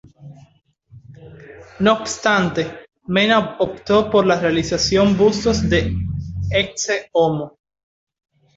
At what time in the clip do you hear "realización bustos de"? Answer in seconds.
4.39-5.95